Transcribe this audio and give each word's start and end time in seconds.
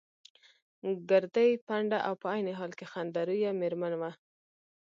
ګردۍ، 1.09 1.51
پنډه 1.67 1.99
او 2.07 2.13
په 2.21 2.27
عین 2.33 2.47
حال 2.59 2.71
کې 2.79 2.85
خنده 2.91 3.21
رویه 3.27 3.51
مېرمن 3.61 3.93
وه. 4.01 4.11